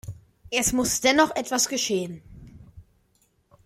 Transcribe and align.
Es 0.49 0.73
muss 0.73 0.99
dennoch 1.01 1.35
etwas 1.35 1.69
geschehen. 1.69 2.23